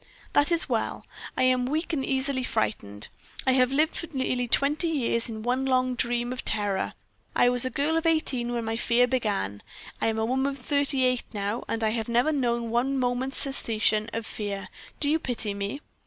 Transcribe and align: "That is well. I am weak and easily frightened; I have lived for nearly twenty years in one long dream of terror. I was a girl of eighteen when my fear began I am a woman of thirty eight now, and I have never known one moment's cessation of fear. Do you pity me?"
"That 0.33 0.51
is 0.51 0.67
well. 0.67 1.05
I 1.37 1.43
am 1.43 1.67
weak 1.67 1.93
and 1.93 2.03
easily 2.03 2.43
frightened; 2.43 3.09
I 3.45 3.51
have 3.51 3.71
lived 3.71 3.93
for 3.95 4.07
nearly 4.07 4.47
twenty 4.47 4.87
years 4.87 5.29
in 5.29 5.43
one 5.43 5.63
long 5.63 5.93
dream 5.93 6.33
of 6.33 6.43
terror. 6.43 6.93
I 7.35 7.49
was 7.49 7.65
a 7.65 7.69
girl 7.69 7.95
of 7.97 8.07
eighteen 8.07 8.51
when 8.51 8.65
my 8.65 8.77
fear 8.77 9.05
began 9.05 9.61
I 10.01 10.07
am 10.07 10.17
a 10.17 10.25
woman 10.25 10.53
of 10.53 10.57
thirty 10.57 11.05
eight 11.05 11.25
now, 11.35 11.63
and 11.67 11.83
I 11.83 11.89
have 11.89 12.09
never 12.09 12.31
known 12.31 12.71
one 12.71 12.97
moment's 12.99 13.37
cessation 13.37 14.09
of 14.11 14.25
fear. 14.25 14.69
Do 14.99 15.07
you 15.07 15.19
pity 15.19 15.53
me?" 15.53 15.81